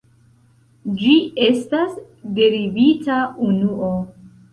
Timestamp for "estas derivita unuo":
1.47-3.91